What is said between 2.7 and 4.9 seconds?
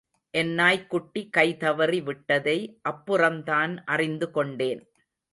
அப்புறம்தான் அறிந்துகொண்டேன்.